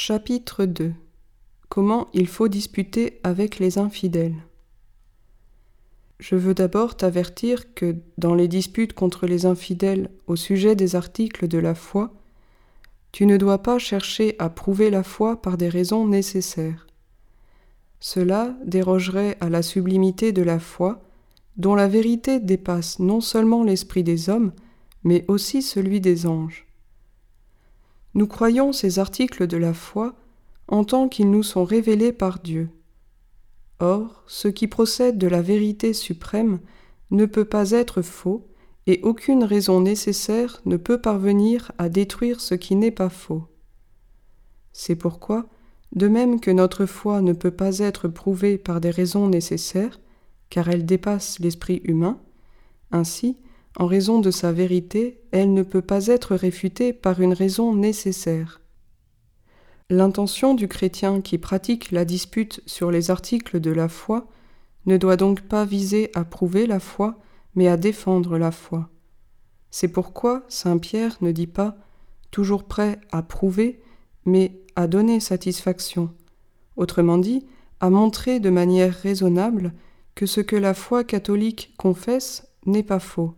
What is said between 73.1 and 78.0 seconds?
à prouver, mais à donner satisfaction, autrement dit, à